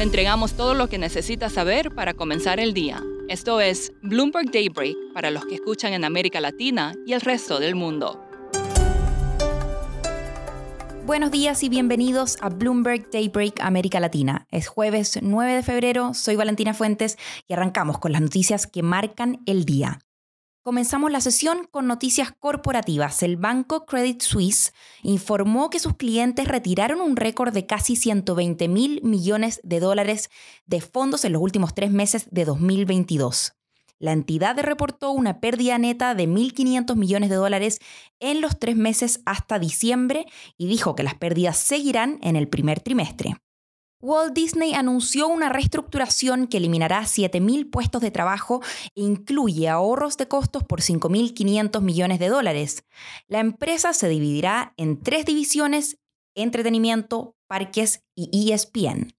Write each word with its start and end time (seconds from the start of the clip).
Le 0.00 0.04
entregamos 0.04 0.54
todo 0.54 0.72
lo 0.72 0.88
que 0.88 0.96
necesita 0.96 1.50
saber 1.50 1.94
para 1.94 2.14
comenzar 2.14 2.58
el 2.58 2.72
día. 2.72 3.02
Esto 3.28 3.60
es 3.60 3.92
Bloomberg 4.00 4.50
Daybreak 4.50 4.96
para 5.12 5.30
los 5.30 5.44
que 5.44 5.56
escuchan 5.56 5.92
en 5.92 6.06
América 6.06 6.40
Latina 6.40 6.94
y 7.04 7.12
el 7.12 7.20
resto 7.20 7.60
del 7.60 7.74
mundo. 7.74 8.18
Buenos 11.04 11.30
días 11.30 11.62
y 11.62 11.68
bienvenidos 11.68 12.38
a 12.40 12.48
Bloomberg 12.48 13.10
Daybreak 13.10 13.60
América 13.60 14.00
Latina. 14.00 14.46
Es 14.50 14.68
jueves 14.68 15.18
9 15.20 15.56
de 15.56 15.62
febrero, 15.62 16.14
soy 16.14 16.34
Valentina 16.34 16.72
Fuentes 16.72 17.18
y 17.46 17.52
arrancamos 17.52 17.98
con 17.98 18.12
las 18.12 18.22
noticias 18.22 18.66
que 18.66 18.82
marcan 18.82 19.42
el 19.44 19.66
día. 19.66 19.98
Comenzamos 20.70 21.10
la 21.10 21.20
sesión 21.20 21.66
con 21.68 21.88
noticias 21.88 22.30
corporativas. 22.30 23.24
El 23.24 23.36
banco 23.36 23.86
Credit 23.86 24.22
Suisse 24.22 24.72
informó 25.02 25.68
que 25.68 25.80
sus 25.80 25.96
clientes 25.96 26.46
retiraron 26.46 27.00
un 27.00 27.16
récord 27.16 27.52
de 27.52 27.66
casi 27.66 27.96
120 27.96 28.68
mil 28.68 29.02
millones 29.02 29.60
de 29.64 29.80
dólares 29.80 30.30
de 30.66 30.80
fondos 30.80 31.24
en 31.24 31.32
los 31.32 31.42
últimos 31.42 31.74
tres 31.74 31.90
meses 31.90 32.28
de 32.30 32.44
2022. 32.44 33.54
La 33.98 34.12
entidad 34.12 34.60
reportó 34.60 35.10
una 35.10 35.40
pérdida 35.40 35.76
neta 35.76 36.14
de 36.14 36.28
1.500 36.28 36.94
millones 36.94 37.30
de 37.30 37.34
dólares 37.34 37.80
en 38.20 38.40
los 38.40 38.56
tres 38.56 38.76
meses 38.76 39.22
hasta 39.26 39.58
diciembre 39.58 40.26
y 40.56 40.68
dijo 40.68 40.94
que 40.94 41.02
las 41.02 41.16
pérdidas 41.16 41.58
seguirán 41.58 42.20
en 42.22 42.36
el 42.36 42.46
primer 42.46 42.78
trimestre. 42.78 43.34
Walt 44.02 44.32
Disney 44.32 44.72
anunció 44.72 45.28
una 45.28 45.50
reestructuración 45.50 46.46
que 46.46 46.56
eliminará 46.56 47.02
7.000 47.02 47.70
puestos 47.70 48.00
de 48.00 48.10
trabajo 48.10 48.62
e 48.94 49.02
incluye 49.02 49.68
ahorros 49.68 50.16
de 50.16 50.26
costos 50.26 50.64
por 50.64 50.80
5.500 50.80 51.82
millones 51.82 52.18
de 52.18 52.28
dólares. 52.28 52.84
La 53.28 53.40
empresa 53.40 53.92
se 53.92 54.08
dividirá 54.08 54.72
en 54.78 55.00
tres 55.02 55.26
divisiones, 55.26 55.98
entretenimiento, 56.34 57.36
parques 57.46 58.02
y 58.14 58.52
ESPN. 58.52 59.12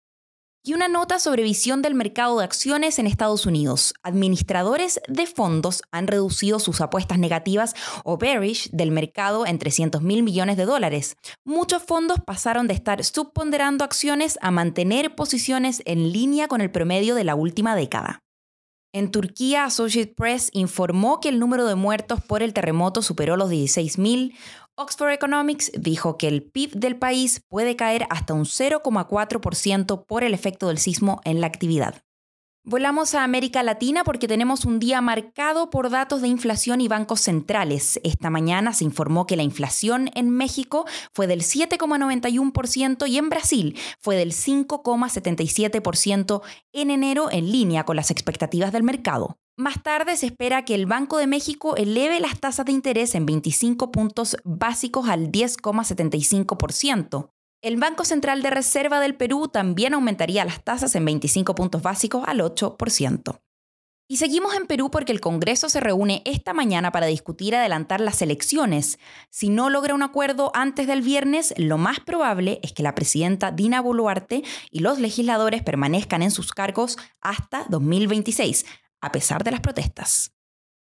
Y 0.64 0.76
una 0.76 0.88
nota 0.88 1.18
sobre 1.18 1.42
visión 1.42 1.82
del 1.82 1.96
mercado 1.96 2.38
de 2.38 2.44
acciones 2.44 3.00
en 3.00 3.08
Estados 3.08 3.48
Unidos. 3.48 3.96
Administradores 4.04 5.02
de 5.08 5.26
fondos 5.26 5.82
han 5.90 6.06
reducido 6.06 6.60
sus 6.60 6.82
apuestas 6.82 7.18
negativas 7.18 7.74
o 8.04 8.20
bearish 8.20 8.70
del 8.70 8.92
mercado 8.92 9.48
en 9.48 9.58
300 9.58 10.04
mil 10.04 10.22
millones 10.22 10.58
de 10.58 10.66
dólares. 10.66 11.18
Muchos 11.44 11.82
fondos 11.82 12.20
pasaron 12.24 12.68
de 12.68 12.76
estar 12.76 13.04
subponderando 13.04 13.84
acciones 13.84 14.38
a 14.44 14.52
mantener 14.52 15.16
posiciones 15.16 15.82
en 15.86 16.12
línea 16.12 16.48
con 16.48 16.62
el 16.62 16.70
promedio 16.70 17.16
de 17.16 17.24
la 17.24 17.34
última 17.34 17.76
década. 17.76 18.20
En 18.94 19.10
Turquía, 19.10 19.64
Associated 19.66 20.14
Press 20.16 20.50
informó 20.52 21.22
que 21.22 21.30
el 21.30 21.40
número 21.40 21.66
de 21.66 21.76
muertos 21.76 22.20
por 22.22 22.44
el 22.44 22.54
terremoto 22.54 23.02
superó 23.02 23.38
los 23.38 23.50
16.000. 23.50 24.36
Oxford 24.76 25.12
Economics 25.12 25.72
dijo 25.78 26.18
que 26.18 26.28
el 26.28 26.44
PIB 26.44 26.74
del 26.74 26.98
país 26.98 27.42
puede 27.48 27.76
caer 27.76 28.08
hasta 28.10 28.34
un 28.34 28.46
0,4% 28.46 30.06
por 30.06 30.24
el 30.24 30.34
efecto 30.34 30.70
del 30.70 30.78
sismo 30.78 31.22
en 31.26 31.42
la 31.42 31.48
actividad. 31.48 32.04
Volamos 32.64 33.16
a 33.16 33.24
América 33.24 33.64
Latina 33.64 34.04
porque 34.04 34.28
tenemos 34.28 34.66
un 34.66 34.78
día 34.78 35.02
marcado 35.02 35.72
por 35.72 35.90
datos 35.90 36.22
de 36.22 36.28
inflación 36.28 36.80
y 36.80 36.88
bancos 36.88 37.22
centrales. 37.22 38.00
Esta 38.04 38.30
mañana 38.30 38.72
se 38.74 38.84
informó 38.84 39.26
que 39.26 39.36
la 39.36 39.42
inflación 39.42 40.12
en 40.14 40.30
México 40.30 40.86
fue 41.12 41.26
del 41.26 41.42
7,91% 41.42 43.10
y 43.10 43.18
en 43.18 43.30
Brasil 43.30 43.80
fue 44.00 44.16
del 44.16 44.32
5,77% 44.32 46.44
en 46.72 46.92
enero 46.92 47.32
en 47.32 47.52
línea 47.52 47.84
con 47.84 47.96
las 47.96 48.12
expectativas 48.12 48.72
del 48.72 48.84
mercado. 48.84 49.41
Más 49.62 49.84
tarde 49.84 50.18
se 50.18 50.26
espera 50.26 50.66
que 50.66 50.74
el 50.74 50.88
Banco 50.88 51.20
de 51.20 51.28
México 51.28 51.76
eleve 51.76 52.20
las 52.20 52.40
tasas 52.40 52.66
de 52.66 52.72
interés 52.72 53.14
en 53.14 53.28
25 53.28 53.92
puntos 53.92 54.36
básicos 54.44 55.08
al 55.08 55.32
10,75%. 55.32 57.30
El 57.62 57.78
Banco 57.78 58.04
Central 58.04 58.42
de 58.42 58.50
Reserva 58.50 59.00
del 59.00 59.14
Perú 59.14 59.50
también 59.50 59.94
aumentaría 59.94 60.46
las 60.46 60.64
tasas 60.64 60.96
en 60.96 61.06
25 61.06 61.54
puntos 61.54 61.84
básicos 61.84 62.24
al 62.26 62.40
8%. 62.40 63.40
Y 64.08 64.18
seguimos 64.18 64.56
en 64.56 64.66
Perú 64.66 64.90
porque 64.90 65.12
el 65.12 65.22
Congreso 65.22 65.70
se 65.70 65.80
reúne 65.80 66.24
esta 66.26 66.54
mañana 66.54 66.92
para 66.92 67.06
discutir 67.06 67.56
adelantar 67.56 68.02
las 68.02 68.24
elecciones. 68.24 68.98
Si 69.30 69.50
no 69.50 69.70
logra 69.70 69.94
un 69.94 70.02
acuerdo 70.02 70.52
antes 70.56 70.88
del 70.88 71.04
viernes, 71.04 71.54
lo 71.58 71.78
más 71.78 72.00
probable 72.00 72.60
es 72.64 72.74
que 72.74 72.82
la 72.82 72.96
presidenta 72.96 73.52
Dina 73.52 73.80
Boluarte 73.80 74.44
y 74.72 74.80
los 74.80 74.98
legisladores 74.98 75.62
permanezcan 75.62 76.24
en 76.24 76.32
sus 76.32 76.52
cargos 76.52 76.98
hasta 77.22 77.68
2026, 77.70 78.66
a 79.02 79.12
pesar 79.12 79.44
de 79.44 79.52
las 79.52 79.60
protestas. 79.60 80.34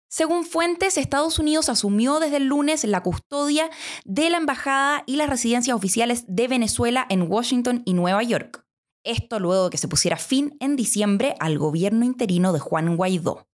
Según 0.07 0.45
fuentes, 0.45 0.97
Estados 0.97 1.39
Unidos 1.39 1.67
asumió 1.67 2.19
desde 2.19 2.37
el 2.37 2.45
lunes 2.45 2.83
la 2.85 3.03
custodia 3.03 3.69
de 4.05 4.29
la 4.29 4.37
embajada 4.37 5.03
y 5.05 5.17
las 5.17 5.29
residencias 5.29 5.75
oficiales 5.75 6.23
de 6.27 6.47
Venezuela 6.47 7.05
en 7.09 7.29
Washington 7.29 7.81
y 7.85 7.93
Nueva 7.93 8.23
York. 8.23 8.65
Esto 9.03 9.39
luego 9.39 9.65
de 9.65 9.69
que 9.71 9.77
se 9.77 9.87
pusiera 9.87 10.17
fin 10.17 10.55
en 10.59 10.75
diciembre 10.75 11.35
al 11.39 11.57
gobierno 11.57 12.05
interino 12.05 12.53
de 12.53 12.59
Juan 12.59 12.95
Guaidó. 12.95 13.47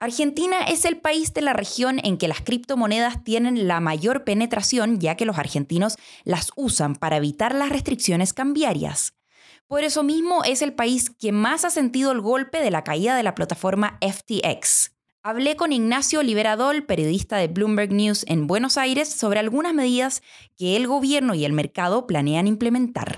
Argentina 0.00 0.62
es 0.62 0.86
el 0.86 0.98
país 0.98 1.34
de 1.34 1.42
la 1.42 1.52
región 1.52 2.00
en 2.02 2.16
que 2.16 2.28
las 2.28 2.40
criptomonedas 2.40 3.22
tienen 3.22 3.68
la 3.68 3.80
mayor 3.80 4.24
penetración 4.24 4.98
ya 4.98 5.14
que 5.14 5.26
los 5.26 5.36
argentinos 5.36 5.98
las 6.24 6.50
usan 6.56 6.96
para 6.96 7.18
evitar 7.18 7.54
las 7.54 7.68
restricciones 7.68 8.32
cambiarias. 8.32 9.12
Por 9.70 9.84
eso 9.84 10.02
mismo 10.02 10.42
es 10.42 10.62
el 10.62 10.72
país 10.72 11.10
que 11.10 11.30
más 11.30 11.64
ha 11.64 11.70
sentido 11.70 12.10
el 12.10 12.20
golpe 12.20 12.58
de 12.60 12.72
la 12.72 12.82
caída 12.82 13.14
de 13.14 13.22
la 13.22 13.36
plataforma 13.36 14.00
FTX. 14.00 14.96
Hablé 15.22 15.54
con 15.54 15.72
Ignacio 15.72 16.24
Liberadol, 16.24 16.82
periodista 16.82 17.36
de 17.36 17.46
Bloomberg 17.46 17.92
News 17.92 18.24
en 18.26 18.48
Buenos 18.48 18.76
Aires, 18.76 19.08
sobre 19.08 19.38
algunas 19.38 19.72
medidas 19.72 20.22
que 20.58 20.74
el 20.74 20.88
gobierno 20.88 21.36
y 21.36 21.44
el 21.44 21.52
mercado 21.52 22.08
planean 22.08 22.48
implementar. 22.48 23.16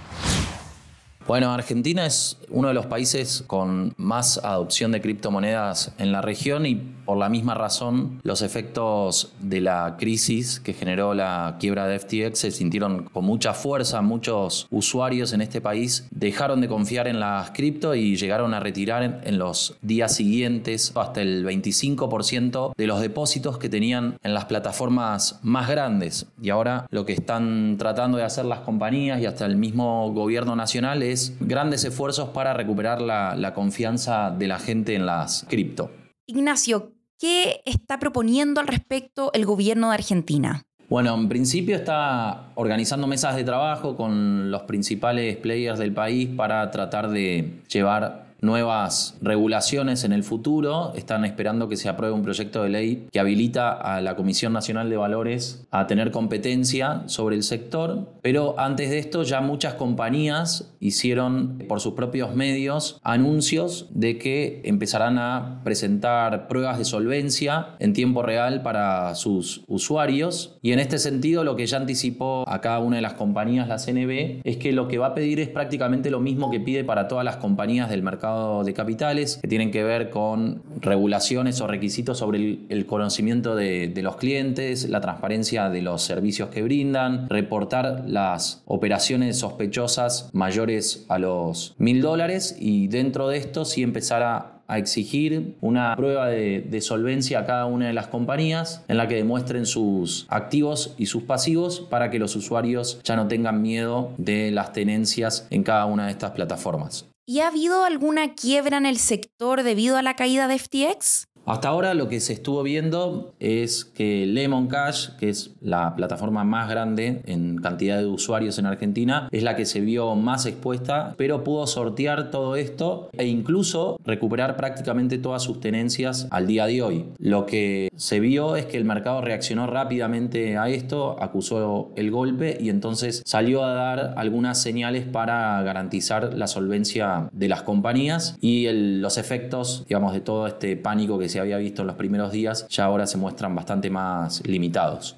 Bueno, 1.26 1.52
Argentina 1.52 2.04
es 2.04 2.36
uno 2.50 2.68
de 2.68 2.74
los 2.74 2.86
países 2.86 3.44
con 3.46 3.94
más 3.96 4.38
adopción 4.38 4.90
de 4.90 5.00
criptomonedas 5.00 5.92
en 5.98 6.10
la 6.10 6.20
región 6.20 6.66
y 6.66 6.74
por 6.74 7.16
la 7.16 7.28
misma 7.28 7.54
razón 7.54 8.20
los 8.22 8.42
efectos 8.42 9.32
de 9.40 9.60
la 9.60 9.96
crisis 9.98 10.60
que 10.60 10.72
generó 10.72 11.14
la 11.14 11.56
quiebra 11.58 11.86
de 11.86 11.98
FTX 11.98 12.38
se 12.38 12.50
sintieron 12.50 13.04
con 13.04 13.24
mucha 13.24 13.54
fuerza. 13.54 14.02
Muchos 14.02 14.66
usuarios 14.70 15.32
en 15.32 15.42
este 15.42 15.60
país 15.60 16.08
dejaron 16.10 16.60
de 16.60 16.68
confiar 16.68 17.06
en 17.08 17.20
las 17.20 17.50
cripto 17.50 17.94
y 17.94 18.16
llegaron 18.16 18.52
a 18.54 18.60
retirar 18.60 19.20
en 19.24 19.38
los 19.38 19.76
días 19.80 20.14
siguientes 20.14 20.92
hasta 20.96 21.22
el 21.22 21.44
25% 21.44 22.72
de 22.76 22.86
los 22.86 23.00
depósitos 23.00 23.58
que 23.58 23.68
tenían 23.68 24.16
en 24.22 24.34
las 24.34 24.46
plataformas 24.46 25.38
más 25.42 25.68
grandes. 25.68 26.26
Y 26.40 26.50
ahora 26.50 26.86
lo 26.90 27.04
que 27.04 27.12
están 27.12 27.76
tratando 27.78 28.18
de 28.18 28.24
hacer 28.24 28.44
las 28.44 28.60
compañías 28.60 29.20
y 29.20 29.26
hasta 29.26 29.46
el 29.46 29.56
mismo 29.56 30.12
gobierno 30.12 30.56
nacional 30.56 31.02
es 31.02 31.11
grandes 31.40 31.84
esfuerzos 31.84 32.30
para 32.30 32.54
recuperar 32.54 33.00
la, 33.00 33.52
confianza 33.54 34.30
de 34.30 34.48
la 34.48 34.58
gente 34.58 34.94
en 34.94 35.06
las 35.06 35.46
cripto. 35.48 35.90
Ignacio, 36.26 36.92
¿qué 37.18 37.62
está 37.64 37.98
proponiendo 37.98 38.60
al 38.60 38.66
respecto 38.66 39.30
el 39.34 39.44
gobierno 39.44 39.88
de 39.88 39.94
Argentina? 39.94 40.62
Bueno, 40.88 41.14
en 41.14 41.28
principio 41.28 41.76
está 41.76 42.52
organizando 42.54 43.06
mesas 43.06 43.36
de 43.36 43.44
trabajo 43.44 43.96
con 43.96 44.50
los 44.50 44.62
principales 44.62 45.36
players 45.38 45.78
del 45.78 45.92
país 45.92 46.28
para 46.36 46.70
tratar 46.70 47.10
de 47.10 47.62
llevar 47.68 48.31
nuevas 48.42 49.16
regulaciones 49.22 50.04
en 50.04 50.12
el 50.12 50.24
futuro. 50.24 50.92
Están 50.94 51.24
esperando 51.24 51.68
que 51.68 51.76
se 51.76 51.88
apruebe 51.88 52.14
un 52.14 52.22
proyecto 52.22 52.64
de 52.64 52.68
ley 52.68 53.08
que 53.10 53.20
habilita 53.20 53.72
a 53.72 54.00
la 54.00 54.16
Comisión 54.16 54.52
Nacional 54.52 54.90
de 54.90 54.96
Valores 54.96 55.64
a 55.70 55.86
tener 55.86 56.10
competencia 56.10 57.04
sobre 57.06 57.36
el 57.36 57.44
sector. 57.44 58.10
Pero 58.20 58.58
antes 58.58 58.90
de 58.90 58.98
esto 58.98 59.22
ya 59.22 59.40
muchas 59.40 59.74
compañías 59.74 60.74
hicieron 60.80 61.62
por 61.68 61.80
sus 61.80 61.94
propios 61.94 62.34
medios 62.34 63.00
anuncios 63.04 63.88
de 63.90 64.18
que 64.18 64.60
empezarán 64.64 65.18
a 65.18 65.60
presentar 65.62 66.48
pruebas 66.48 66.78
de 66.78 66.84
solvencia 66.84 67.68
en 67.78 67.92
tiempo 67.92 68.22
real 68.22 68.62
para 68.62 69.14
sus 69.14 69.62
usuarios. 69.68 70.58
Y 70.62 70.72
en 70.72 70.80
este 70.80 70.98
sentido 70.98 71.44
lo 71.44 71.54
que 71.54 71.66
ya 71.66 71.76
anticipó 71.76 72.44
a 72.48 72.60
cada 72.60 72.80
una 72.80 72.96
de 72.96 73.02
las 73.02 73.14
compañías 73.14 73.68
la 73.68 73.78
CNB 73.78 74.40
es 74.42 74.56
que 74.56 74.72
lo 74.72 74.88
que 74.88 74.98
va 74.98 75.08
a 75.08 75.14
pedir 75.14 75.38
es 75.38 75.48
prácticamente 75.48 76.10
lo 76.10 76.18
mismo 76.18 76.50
que 76.50 76.58
pide 76.58 76.82
para 76.82 77.06
todas 77.06 77.24
las 77.24 77.36
compañías 77.36 77.88
del 77.88 78.02
mercado 78.02 78.31
de 78.64 78.74
capitales 78.74 79.38
que 79.40 79.48
tienen 79.48 79.70
que 79.70 79.82
ver 79.82 80.10
con 80.10 80.62
regulaciones 80.80 81.60
o 81.60 81.66
requisitos 81.66 82.18
sobre 82.18 82.58
el, 82.68 82.86
conocimiento 82.86 83.54
de, 83.54 83.92
los 84.02 84.16
clientes, 84.16 84.88
la 84.88 85.00
transparencia 85.00 85.68
de 85.68 85.82
los 85.82 86.02
servicios 86.02 86.48
que 86.50 86.62
brindan, 86.62 87.28
reportar 87.28 88.04
las 88.06 88.62
operaciones 88.66 89.38
sospechosas 89.38 90.30
mayores 90.32 91.04
a 91.08 91.18
los 91.18 91.74
mil 91.78 92.02
dólares 92.02 92.56
y 92.58 92.88
dentro 92.88 93.28
de 93.28 93.38
esto 93.38 93.64
sí 93.64 93.82
empezar 93.82 94.22
a 94.22 94.78
exigir 94.78 95.56
una 95.60 95.94
prueba 95.96 96.28
de, 96.28 96.80
solvencia 96.80 97.40
a 97.40 97.46
cada 97.46 97.66
una 97.66 97.88
de 97.88 97.92
las 97.92 98.08
compañías 98.08 98.84
en 98.88 98.96
la 98.96 99.06
que 99.08 99.16
demuestren 99.16 99.66
sus 99.66 100.26
activos 100.28 100.94
y 100.98 101.06
sus 101.06 101.24
pasivos 101.24 101.80
para 101.80 102.10
que 102.10 102.18
los 102.18 102.34
usuarios 102.36 103.00
ya 103.04 103.16
no 103.16 103.28
tengan 103.28 103.62
miedo 103.62 104.12
de 104.18 104.50
las 104.50 104.72
tenencias 104.72 105.46
en 105.50 105.62
cada 105.62 105.86
una 105.86 106.06
de 106.06 106.12
estas 106.12 106.32
plataformas. 106.32 107.06
¿Y 107.32 107.40
ha 107.40 107.46
habido 107.46 107.84
alguna 107.84 108.34
quiebra 108.34 108.76
en 108.76 108.84
el 108.84 108.98
sector 108.98 109.62
debido 109.62 109.96
a 109.96 110.02
la 110.02 110.16
caída 110.16 110.48
de 110.48 110.58
FTX? 110.58 111.28
Hasta 111.44 111.68
ahora 111.68 111.94
lo 111.94 112.08
que 112.08 112.20
se 112.20 112.32
estuvo 112.32 112.62
viendo 112.62 113.34
es 113.40 113.84
que 113.84 114.26
Lemon 114.26 114.68
Cash, 114.68 115.10
que 115.18 115.28
es 115.28 115.50
la 115.60 115.96
plataforma 115.96 116.44
más 116.44 116.68
grande 116.68 117.20
en 117.26 117.56
cantidad 117.56 117.98
de 117.98 118.06
usuarios 118.06 118.58
en 118.58 118.66
Argentina, 118.66 119.28
es 119.32 119.42
la 119.42 119.56
que 119.56 119.66
se 119.66 119.80
vio 119.80 120.14
más 120.14 120.46
expuesta, 120.46 121.14
pero 121.16 121.42
pudo 121.42 121.66
sortear 121.66 122.30
todo 122.30 122.54
esto 122.54 123.10
e 123.12 123.26
incluso 123.26 123.98
recuperar 124.04 124.56
prácticamente 124.56 125.18
todas 125.18 125.42
sus 125.42 125.58
tenencias 125.58 126.28
al 126.30 126.46
día 126.46 126.66
de 126.66 126.80
hoy. 126.80 127.06
Lo 127.18 127.44
que 127.44 127.88
se 127.96 128.20
vio 128.20 128.54
es 128.54 128.66
que 128.66 128.76
el 128.76 128.84
mercado 128.84 129.20
reaccionó 129.20 129.66
rápidamente 129.66 130.56
a 130.56 130.68
esto, 130.68 131.20
acusó 131.20 131.90
el 131.96 132.10
golpe 132.12 132.56
y 132.60 132.68
entonces 132.68 133.22
salió 133.26 133.64
a 133.64 133.74
dar 133.74 134.14
algunas 134.16 134.62
señales 134.62 135.06
para 135.06 135.60
garantizar 135.62 136.34
la 136.34 136.46
solvencia 136.46 137.28
de 137.32 137.48
las 137.48 137.62
compañías 137.62 138.36
y 138.40 138.68
los 138.70 139.18
efectos, 139.18 139.84
digamos, 139.88 140.12
de 140.12 140.20
todo 140.20 140.46
este 140.46 140.76
pánico 140.76 141.18
que 141.18 141.31
se 141.32 141.40
había 141.40 141.56
visto 141.56 141.82
en 141.82 141.88
los 141.88 141.96
primeros 141.96 142.30
días, 142.30 142.66
ya 142.68 142.84
ahora 142.84 143.06
se 143.06 143.18
muestran 143.18 143.54
bastante 143.54 143.90
más 143.90 144.46
limitados. 144.46 145.16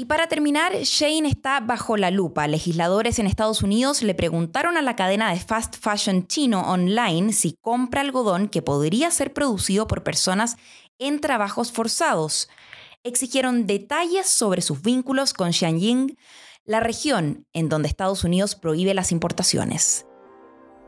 Y 0.00 0.06
para 0.06 0.28
terminar, 0.28 0.72
Shane 0.72 1.28
está 1.28 1.60
bajo 1.60 1.96
la 1.98 2.10
lupa. 2.10 2.46
Legisladores 2.46 3.18
en 3.18 3.26
Estados 3.26 3.62
Unidos 3.62 4.02
le 4.02 4.14
preguntaron 4.14 4.78
a 4.78 4.82
la 4.82 4.96
cadena 4.96 5.30
de 5.30 5.38
fast 5.38 5.76
fashion 5.76 6.26
chino 6.26 6.62
online 6.62 7.34
si 7.34 7.56
compra 7.60 8.00
algodón 8.00 8.48
que 8.48 8.62
podría 8.62 9.10
ser 9.10 9.34
producido 9.34 9.86
por 9.86 10.02
personas 10.02 10.56
en 10.98 11.20
trabajos 11.20 11.70
forzados. 11.70 12.48
Exigieron 13.02 13.66
detalles 13.66 14.26
sobre 14.26 14.62
sus 14.62 14.80
vínculos 14.80 15.34
con 15.34 15.52
Xianying, 15.52 16.16
la 16.64 16.80
región 16.80 17.46
en 17.52 17.68
donde 17.68 17.88
Estados 17.88 18.24
Unidos 18.24 18.54
prohíbe 18.54 18.94
las 18.94 19.12
importaciones. 19.12 20.06